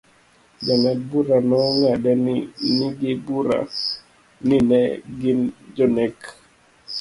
[0.65, 3.59] Jang'ad bura nong'adnegi bura
[4.47, 4.79] ni ne
[5.19, 5.39] gin
[5.75, 6.19] jonek.